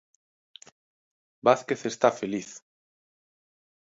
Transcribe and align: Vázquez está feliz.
Vázquez 1.45 1.81
está 1.85 2.09
feliz. 2.19 2.49